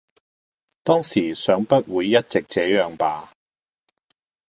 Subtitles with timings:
[0.81, 3.31] 當時想不會一直這樣吧！